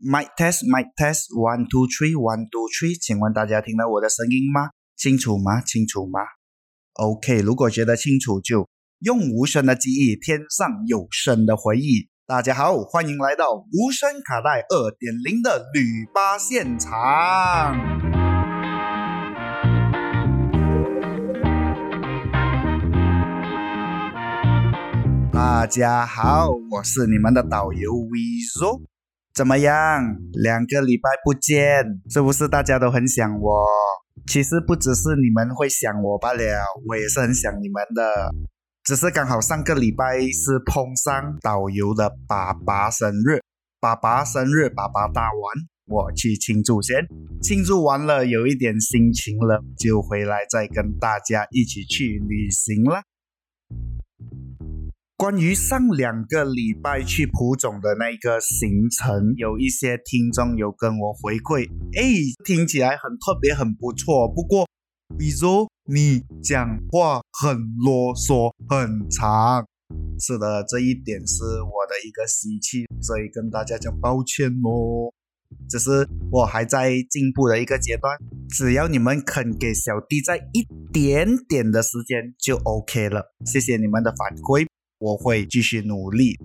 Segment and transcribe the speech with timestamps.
[0.00, 2.96] Mic test, mic test, one two three, one two three。
[2.96, 4.70] 请问大家听到我的声音吗？
[4.96, 5.60] 清楚吗？
[5.60, 6.20] 清楚吗
[6.92, 8.68] ？OK，如果觉得清楚，就
[9.00, 12.08] 用无声的记忆添上有声的回忆。
[12.28, 17.74] 大家好，欢迎来到无声卡带二点零的旅吧现场。
[25.32, 28.82] 大家好，我是你们的导游 Vizo。
[29.38, 30.02] 怎么样？
[30.42, 33.64] 两个礼拜不见，是不是大家都很想我？
[34.26, 36.42] 其实不只是你们会想我罢了，
[36.88, 38.34] 我也是很想你们的。
[38.82, 43.38] 只是刚好上个礼拜是碰上导游的爸爸生日，
[43.78, 45.40] 爸爸生日，爸爸大玩，
[45.86, 47.06] 我去庆祝先。
[47.40, 53.02] 庆祝完了，有一点心情了，就回来再跟大家一起去旅行了。
[55.18, 61.66] 关于上两个礼拜去蒲总的那个行程，有一些听众有跟我回馈，
[61.98, 64.28] 哎，听起来很特别，很不错。
[64.32, 64.64] 不过，
[65.18, 69.66] 比如你讲话很啰嗦，很长。
[70.20, 75.10] 是的，这一点是我的一个习气，所以跟大家讲抱歉哦。
[75.68, 78.16] 只是我还在进步的一个阶段，
[78.48, 83.34] 只要你们肯给小弟在一点点的时间就 OK 了。
[83.44, 84.68] 谢谢你们的反馈。
[84.98, 86.36] 我会继续努力。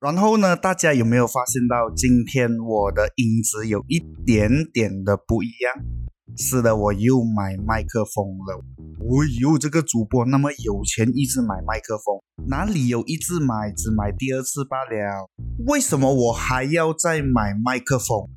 [0.00, 5.84] 然后呢，大家有没有发现到今天我的音质有一点点的不一样？
[6.36, 8.62] 是的，我又买麦克风了。
[9.00, 15.30] 哎呦，这个主播那么有钱，一直买麦克风，哪里有一直买，只买第二次罢了？
[15.66, 18.28] 为什么我还要再买麦克风？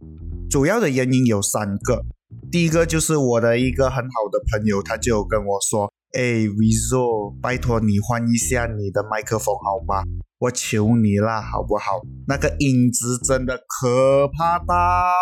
[0.49, 2.05] 主要的原因有三个。
[2.51, 5.91] 第一个就是我的一个很好的朋友，他就跟我说。
[6.13, 10.01] 哎，Vizo，拜托你换一下你的麦克风好吗？
[10.39, 12.01] 我求你啦，好不好？
[12.27, 15.13] 那个音质真的可怕到，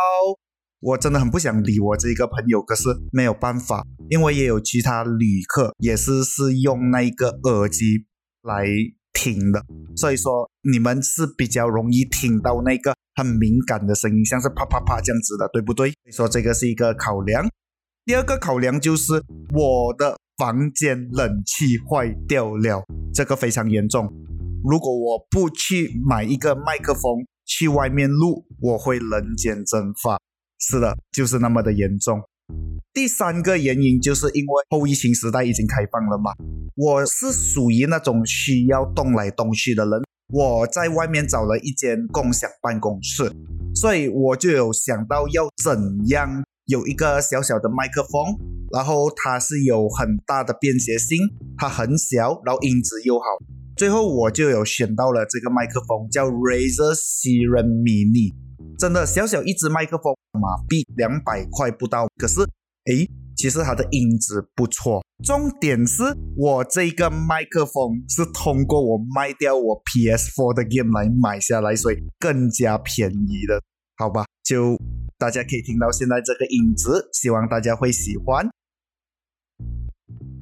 [0.80, 8.06] 我真的很不想理我这一个朋友，可是没有办法，因为也有其他旅客也是是用那个耳机
[8.44, 8.66] 来
[9.12, 9.66] 听的，
[9.98, 15.90] 所以说你们是比较容易听到那个很敏感的声音，像是啪啪啪这样子的，对不对？
[15.90, 17.46] 所以说这个是一个考量。
[18.06, 19.22] 第二个考量就是
[19.54, 20.16] 我的。
[20.38, 24.08] 房间冷气坏掉了，这个非常严重。
[24.64, 30.20] 如果我不去买一个麦克风去外面录，我会人间蒸发。
[30.60, 32.22] 是的，就是那么的严重。
[32.94, 36.32] 第三个原因就是因为后疫情时代已经开放了嘛，
[36.76, 40.02] 我是属于那种需要动来动去的人。
[40.30, 43.32] 我在外面找了一间共享办公室，
[43.74, 48.57] 所以我就有想到要怎样有一个小小的麦克风。
[48.72, 51.18] 然后它是有很大的便携性，
[51.58, 53.26] 它很小，然后音质又好。
[53.76, 58.34] 最后我就有选到了这个麦克风，叫 Razer Seren Mini，
[58.80, 62.08] 真的小小一支麦克风，马币两百块不到。
[62.18, 62.42] 可是，
[62.86, 65.04] 诶，其实它的音质不错。
[65.24, 66.04] 重点是
[66.36, 73.62] 我这个麦克风是通过我卖掉我 PS4 的 game 来买下来，所以更加便宜的，
[73.98, 74.26] 好吧？
[74.44, 74.76] 就
[75.20, 78.48] 大家可以听到现在这个影子，希望大家会喜欢。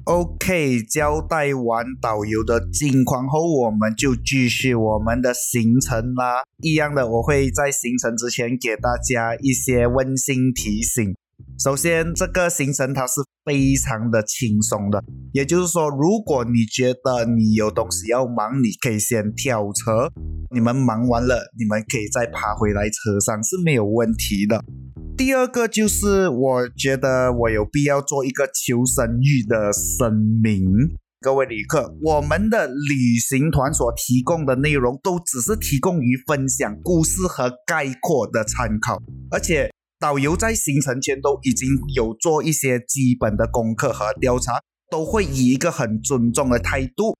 [0.04, 6.42] OK，交代完导游的近况后，我们就继续我们的行程啦。
[6.62, 11.16] 一样的，我会在行程之前给大家一些温馨提醒。
[11.58, 13.14] 首先，这个行程它是
[13.46, 15.02] 非常的轻松的，
[15.32, 20.12] 也就是说，如果你觉得你有东西要忙，你可以先跳车。
[20.52, 24.64] 你们忙完了，你们可以再爬回来车上是没有问题的。
[25.16, 30.64] 第二个就是，我觉得我有必要做一个求生欲的声明，
[31.20, 47.16] 各位旅客，我们的旅行团所提供的内容都只是提供于分享故事和概括的参考，而且导游在行程前都已经有做一些基本的功课和调查，都会以一个很尊重的态度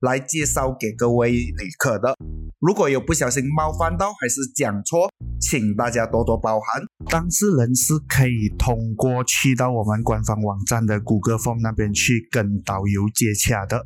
[0.00, 2.14] 来介绍给各位旅客的。
[2.60, 5.10] 如果有不小心冒犯到还是讲错，
[5.40, 6.84] 请大家多多包涵。
[7.10, 13.84] 当事人是可以通过去到我们官方网站的谷歌 Form 那边去跟导游接洽的。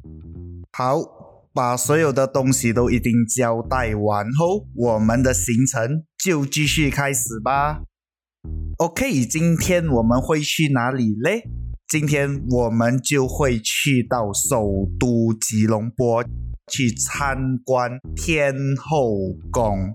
[0.73, 0.99] 好，
[1.55, 7.85] 把所有的东西都一定交代完后，我们的行程就继续开始吧。
[8.85, 11.49] OK，今天我们会去哪里嘞？
[11.89, 16.23] 今天我们就会去到首都吉隆坡。
[16.71, 19.95] 去参观天后宫。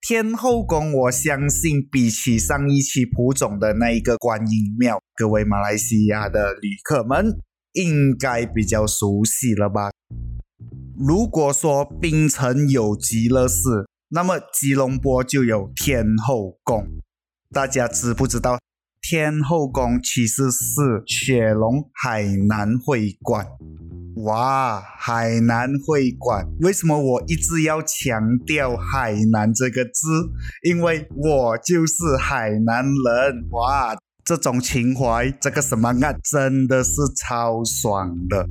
[0.00, 7.36] 天后宫，我相信比起上一期蒲总的那一个观音庙，各位马来西亚的旅客们
[7.72, 9.90] 应该比较熟悉了吧？
[10.96, 16.86] 如果说槟城有极乐寺，那么吉隆坡就有天后宫，
[17.52, 18.60] 大家知不知道？
[19.02, 23.44] 天后宫其实是雪龙海南会馆。
[24.24, 30.30] 哇，海南会馆，为什么我一直要强调海南这个字？
[30.62, 33.48] 因为我就是海南人。
[33.50, 38.46] 哇，这种情怀，这个什么啊，真的是超爽的。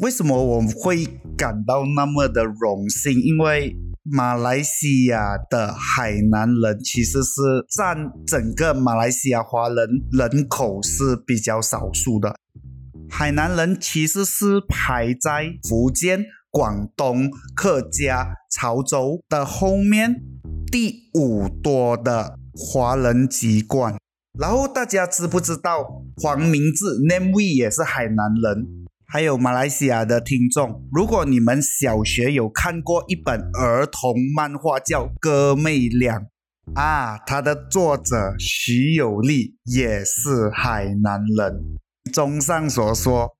[0.00, 1.06] 为什么我们会
[1.36, 3.12] 感到那么的荣幸？
[3.22, 12.34] 因为马来西亚的海南人其实是占整个马来西亚华人人口是比较少数的。
[13.08, 20.20] 海南人其实是排在福建、广东、客家、潮州的后面
[20.72, 23.96] 第五多的华人籍贯。
[24.36, 28.83] 然后大家知不知道黄明志 Name We 也是海南人？
[29.06, 36.18] 还有马来西亚的听众，如果你们小学有看过一本儿童漫画叫《哥妹俩》
[36.74, 41.76] 啊，它的作者徐有利也是海南人。
[42.12, 43.30] 综上所说，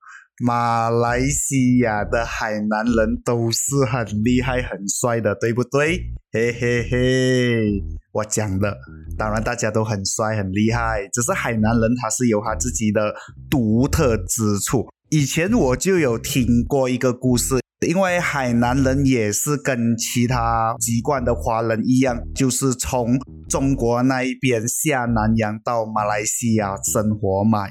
[0.45, 6.01] 马来西亚的海南人都是很厉害、很帅的，对不对？
[6.31, 7.83] 嘿嘿嘿，
[8.13, 8.77] 我讲的，
[9.17, 13.15] 当然大家都很帅、很厉害，只是海南人他是有他自己的
[13.51, 14.87] 独特之处。
[15.11, 23.19] 以前我就有听过一个故事，因为海南人也是跟其他籍贯的华人一样，就是从
[23.49, 27.69] 中国那一边下南洋到马来西亚生活嘛。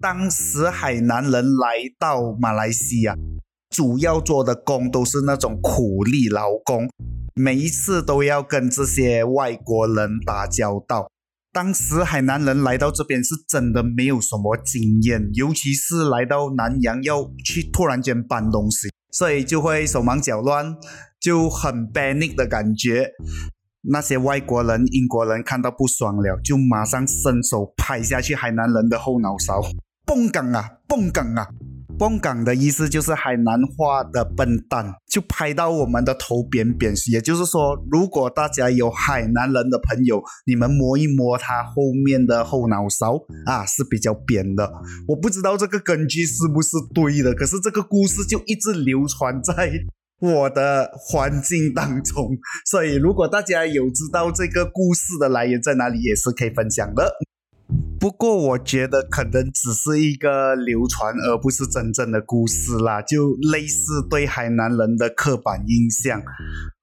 [0.00, 3.16] 当时海南人来到马来西亚，
[3.68, 6.88] 主要做的工都是那种苦力劳工，
[7.34, 11.10] 每一次都要跟这些外国人打交道。
[11.56, 20.76] 当时海南人来到这边是真的没有什么经验，尤其是来到南洋要去突然间搬东西，所以就会手忙脚乱，
[21.18, 23.10] 就很 panic 的感觉。
[23.88, 29.62] 那些外国人、英国人看到不爽了，就马上伸手拍下去海南人的后脑勺，
[30.04, 31.48] 蹦梗啊，蹦梗啊！
[31.98, 36.94] 蹦港的意思就是海南话的笨蛋，就拍到我们的头扁扁。
[37.10, 44.70] 也就是说，如果大家有海南人的朋友，你们摸一摸他后面的后脑勺啊，是比较扁的。
[45.08, 49.72] 我不知道这个根据是不是对的，可是这个故事就一直流传在
[50.20, 52.36] 我的环境当中。
[52.66, 57.16] 所以，如果大家有知道这个故事的来源在哪里，也是可以分享的。
[57.98, 63.02] 不过我觉得可能只是一个流传，而不是真正的故事啦。
[63.02, 66.22] 就类似对海南人的刻板印象，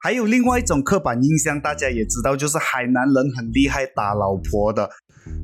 [0.02, 4.90] 还有另外一种刻板印象，大家也知道，就是海南人很厉害打老婆的。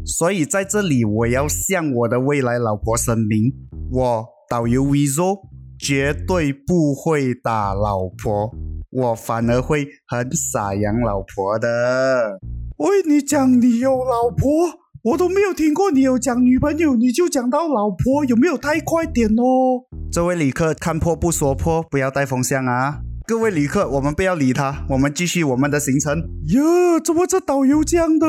[0.05, 3.53] 所以在这里，我要向我的未来老婆声明：
[3.91, 5.37] 我导游 Vizo
[5.79, 8.51] 绝对不会打老婆，
[8.91, 12.39] 我反而会很傻养老婆的。
[12.77, 14.88] 喂，你讲你有老婆？
[15.09, 19.85] 我都没有听过你有讲女朋友，你就讲到老婆，有没有太快点哦？
[20.11, 22.99] 这位旅客看破不说破，不要带风向啊！
[23.25, 26.29] 各位旅客，我们不要理他，我们继续我们的行程。
[26.49, 28.27] 哟，怎么这导游这样的？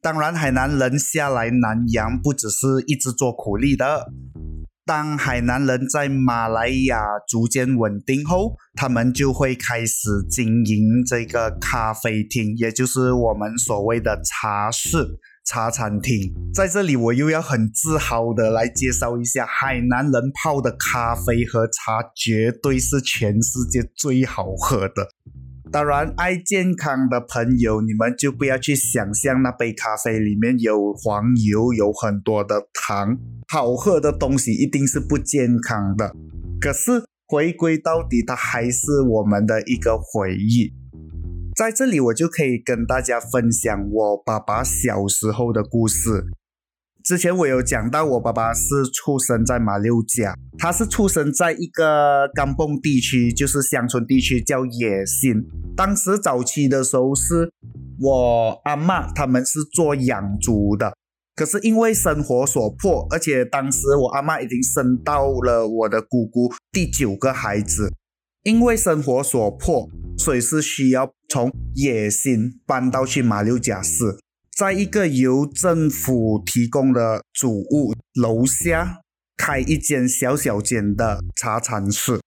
[0.00, 4.06] 当然，海南人下来南洋不只是一直做苦力的。
[4.84, 15.20] 当海南人在马来亚逐渐稳定后，他们就会开始经营这个咖啡厅，也就是我们所谓的茶室。
[15.44, 25.08] 茶餐厅在这里，我又要很自豪的来介绍一下海南人泡的咖啡和茶，绝对是全世界最好喝的。
[25.70, 33.18] 当然，爱健康的朋友，你们就不要去想象那杯咖啡里面有黄油，有很多的糖，
[33.48, 36.14] 好喝的东西一定是不健康的。
[36.60, 40.74] 可是回归到底，它还是我们的一个回忆。
[41.54, 46.24] 在这里，我就可以跟大家分享我爸爸小时候的故事。
[47.04, 55.44] 之前我有讲到，我爸爸是出生在马六甲，他是出生在一个甘蹦地区，就是乡村地区，叫野心。
[55.76, 57.52] 当时早期的时候，是
[58.00, 60.96] 我阿妈他们是做养猪的，
[61.36, 67.92] 可是因为生活所迫，而且当时我阿妈已经生到了我的姑姑第九个孩子，
[68.42, 69.88] 因为生活所迫。
[70.18, 74.18] 所以是需要从野心搬到去马六甲市，
[74.56, 79.00] 在一个由政府提供的主屋楼下
[79.36, 82.20] 开一间小小间的茶餐室。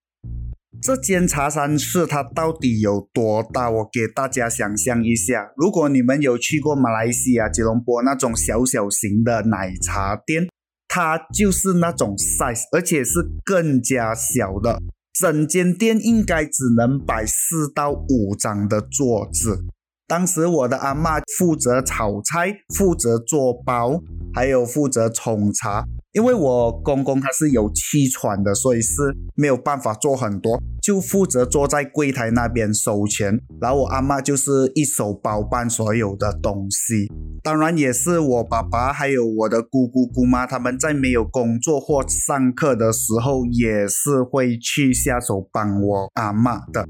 [0.82, 3.70] 这间茶餐室它到底有多大？
[3.70, 10.50] 我给大家想象一下，如果你们有去过马来西亚吉隆坡那种小小型的奶茶店，
[10.88, 14.82] 它就是那种 size，而且是更加小的。
[15.20, 19.66] 整间店应该只能摆四到五张的桌子。
[20.08, 24.02] 当时我的阿妈负责炒菜，负责做包，
[24.34, 25.86] 还有负责冲茶。
[26.16, 33.38] 因为我公公他是有气喘的，所以是没有办法做很多，就负责坐在柜台那边收钱。
[33.60, 37.12] 然后我阿妈就是一手包办所有的东西。
[37.44, 46.88] 当然也是我爸爸还有我的姑姑姑妈他们在没有工作或上课的时候，也是会去下手帮我阿妈的。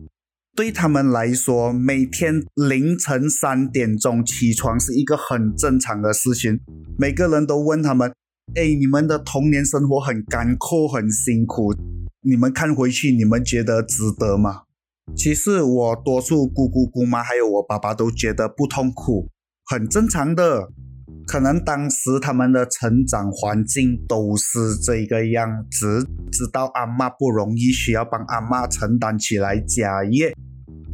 [0.56, 6.60] 对他们来说，每天凌晨三点钟起床是一个很正常的事情。
[6.98, 8.14] 每个人都问他们
[8.54, 11.74] ：“哎，你们的童年生活很干枯，很辛苦，
[12.22, 14.62] 你们看回去，你们觉得值得吗？”
[15.16, 19.30] 其实我多数姑姑姑妈还有我爸爸都觉得不痛苦，
[19.66, 20.70] 很正常的。
[21.28, 30.36] 可能当时他们的成长环境都是这个样子，知道阿妈不容易，需要帮阿妈承担起来家业。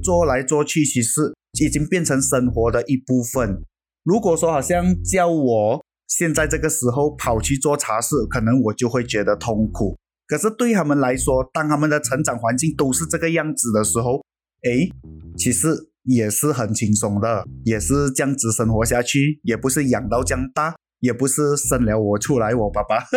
[0.01, 3.62] 做来做去，其实已经变成生活的一部分。
[4.03, 9.97] 如果说好像叫我现在这个时候跑去做茶室，可能我就会觉得痛苦。
[10.27, 14.21] 可是对他们来说，当他们的成长环境都是这个样子的时候，
[14.63, 14.89] 诶，
[15.37, 15.69] 其实
[16.03, 22.97] 也是很轻松的，也是这样子生活下去，也不是养到这样大，也不是生了我出来，我爸爸。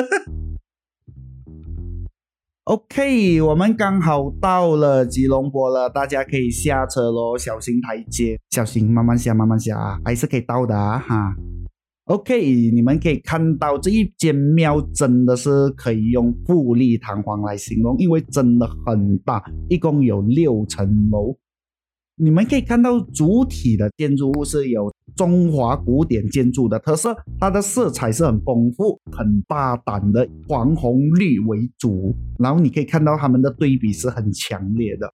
[2.63, 11.35] OK，我们刚好到了吉隆坡了，大家可以下车喽，小心台阶，小心，慢慢下，慢慢下，还是可以到的哈。
[12.07, 21.35] OK，你们可以看到这一间庙真的是可以用富丽堂皇来形容，因为真的很大，一共有六层楼。
[22.17, 32.15] 你们可以看到主体的建筑物是有中华古典建筑的特色，它的色彩是很丰富、很大胆的，黄红绿为主。
[32.39, 35.11] 然后你可以看到它们的对比是很强烈的。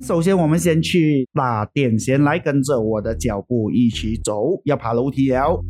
[0.00, 5.62] 首先，我们先去大殿，先来跟着我的脚步一起走，要爬楼梯了。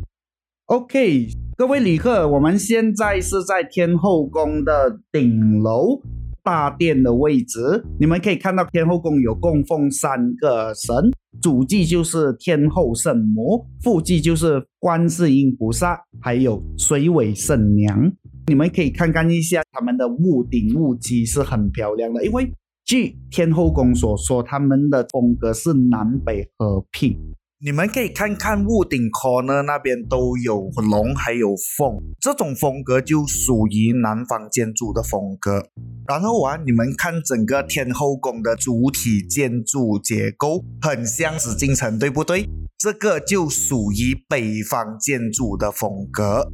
[0.71, 6.01] OK，各位旅客，我们现在是在天后宫的顶楼。
[6.43, 11.11] 大殿的位置，你们可以看到天后宫有供奉三个神，
[11.41, 18.09] 主祭就是天后圣母，副祭就是观世音菩萨，还有水尾圣娘。
[18.47, 22.49] 你们可以看看一下他们的屋顶屋基是很漂亮的，因为
[22.85, 27.17] 据天后宫所说，他们的风格是南北合璧。
[27.63, 35.67] 你们可以看看屋顶 corner 那边都有龙，还有凤，这种风格就属于南方建筑的风格。
[36.07, 42.49] 然后啊，你们看整个天后宫的主体建筑结构，很像紫禁城，对不对？
[42.79, 46.51] 这个就属于北方建筑的风格。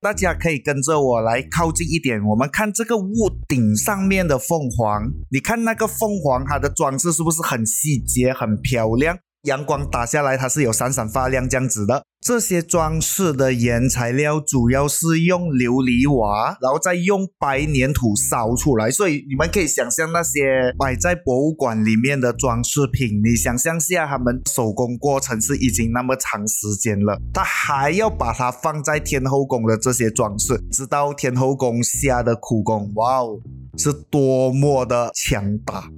[0.00, 9.16] 大家可以跟着我来靠近一点，我们看这个屋顶上面的凤凰，你看那个凤凰，它的装饰是不是很细节、很漂亮？
[9.48, 12.04] 阳光打下来，它是有闪闪发亮这样子的。
[12.20, 18.90] 这些装饰的原材料主要是用琉璃瓦，然后再用白粘土烧出来。
[18.90, 33.38] 所以你们可以想象那些摆在博物馆里面的装饰品，你想象下他们手工过程是已经那么长时间了，他还要把它放在天后宫的这些装饰，知道天后宫下的苦功，哇哦，
[33.76, 35.88] 是多么的强大。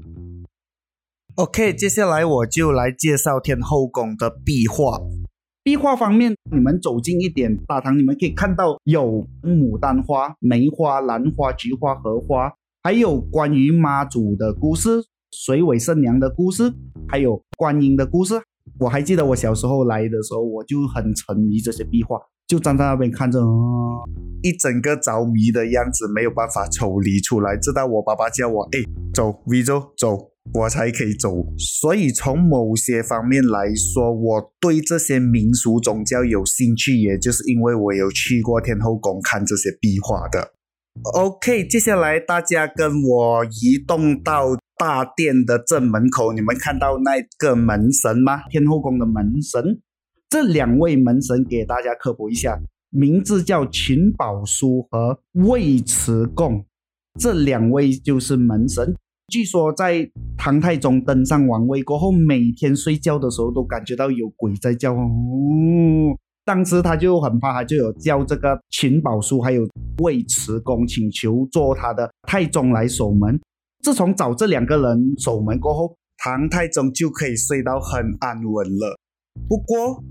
[1.40, 5.00] OK，接下来我就来介绍天后宫的壁画。
[5.62, 16.74] 壁画方面，你们走近一点大堂，你们可以看到有牡丹花、梅花、兰花、菊花、荷花，还有关于妈祖的故事、水尾圣娘的故事，
[17.08, 18.34] 还有观音的故事。
[18.78, 23.40] 我还记得我小时候来的时候，我就很沉迷这些壁画，就站在那边看着，
[24.42, 27.56] 一整个着迷的样子，没有办法抽离出来。
[27.56, 30.29] 直到我爸爸叫我，哎，走，V 走，走。
[30.54, 40.52] 我才可以走，所以从某些方面来说，我对这些民俗宗教有兴趣，也就是因为我有去过天后宫看这些壁画的。
[41.14, 48.48] OK，接下来大家跟我移动到大殿的正门口，你们看到那个门神吗？
[48.48, 49.80] 天后宫的门神，
[50.28, 56.66] 这两位门神给大家科普一下，名字叫秦宝书和尉迟恭，
[57.20, 58.96] 这两位就是门神。
[59.30, 65.06] 据说在唐太宗登上王位过后，每天睡觉的时候都感觉到有鬼在叫哦。
[66.44, 69.62] 当时他就很怕，他就有叫这个秦宝书还有
[70.02, 73.38] 尉迟恭请求做他的太宗来守门。
[73.84, 78.98] 自从找这两个人守门过后，唐太宗就可以睡到很安稳了。
[79.48, 80.02] 不过。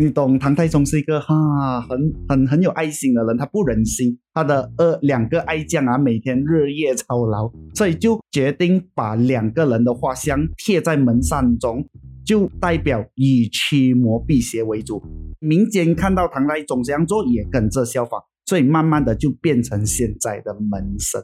[0.00, 11.84] 你懂唐太宗是一个哈很很很有爱心的人，他不忍心他的二两个爱将啊每天日夜操劳，所以就决定把两个人的画像贴在门扇中，
[12.24, 15.02] 就代表以驱魔辟邪为主。
[15.40, 21.20] 民间看到唐太宗这样做，也跟着效仿，所以慢慢的就变成现在的门神。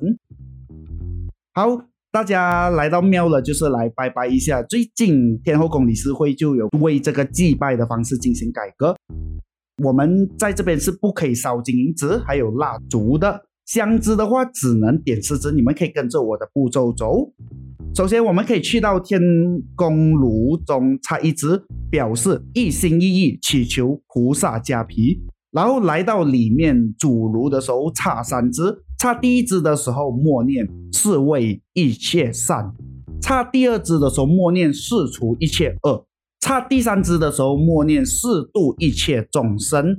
[1.52, 1.93] 好。
[2.14, 4.62] 大家来到庙了，就是来拜拜一下。
[4.62, 8.94] 最近天后宫理事会就有为这个祭拜的方式进行改革。
[9.83, 13.42] 我们在这边是不可以烧金银纸，还有蜡烛的。
[13.66, 15.50] 香枝的话，只能点四支。
[15.50, 17.33] 你们可以跟着我的步骤走。
[17.97, 19.21] 首先，我们可以去到天
[19.75, 25.21] 宫炉中插一支，表示一心一意祈求菩萨加庇。
[25.50, 28.83] 然后来到里面主炉的时候，插三支。
[28.98, 32.72] 插第一支的时候，默念是为一切善；
[33.20, 36.06] 插第二支的时候，默念是除一切恶；
[36.40, 39.96] 插第三支的时候，默念是度一切众生。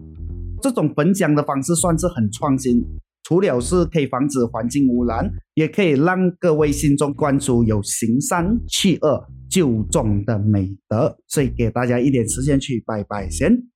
[0.61, 2.83] 这种本讲的方式算是很创新，
[3.23, 11.15] 除了是可以防止环境污染，也可以让各位心中关注有行善弃恶救众的美德。
[11.27, 13.74] 所以给大家一点时间去拜拜先。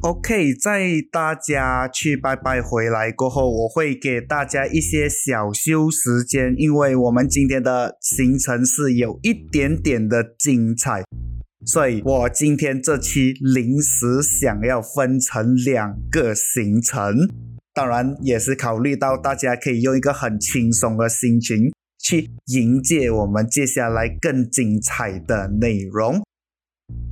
[0.00, 11.02] OK，在大家去拜拜回来过后，我会给大家一些小休时间，因为我们今天的行程是有一点点的精彩，
[11.66, 17.28] 所以我今天这期临时想要分成两个行程，
[17.74, 26.22] 当然也是考虑到大家可以用一个很轻松的心情去迎接我们接下来更精彩的内容。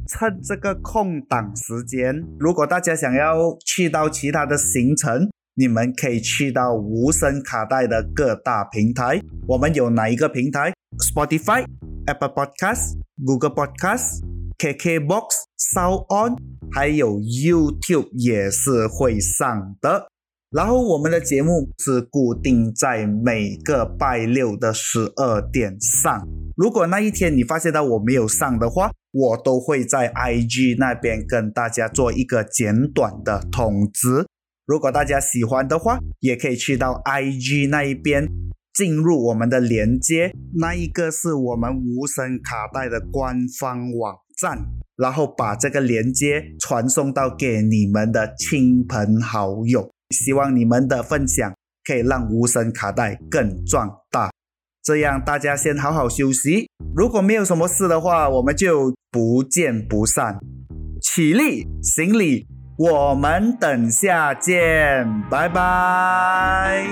[0.07, 9.21] 趁这个空档时间，如果大家想要去到其他的行程，你们可以去到无声卡带的各大平台。
[9.49, 11.65] 我们有哪一个平台？Spotify、
[12.07, 14.23] Apple Podcast、Google Podcast、
[14.59, 15.27] KKBox、
[15.75, 16.37] Sound On，
[16.73, 20.09] 还有 YouTube 也是会上的。
[20.51, 26.27] 然后我们的节目是固定在每个拜六的十二点上。
[26.57, 34.27] 如果那一天你发现到我没有上的话，我都会在 IG 那边跟大家做一个简短的通知。
[34.65, 38.29] 如果大家喜欢的话，也可以去到 IG 那一边
[38.73, 44.59] 进入我们的连接，那一个是我们无声卡带的官方网站，
[44.97, 49.91] 然后把这个连接传送到给你们的亲朋好友。
[50.11, 54.31] 希望你们的分享可以让无声卡带更壮大。
[54.83, 56.69] 这样大家先好好休息。
[56.95, 60.39] 如果没有什么事的话，我们就不见不散。
[61.03, 62.47] 起立，行礼，
[62.79, 66.87] 我们等下见，拜拜。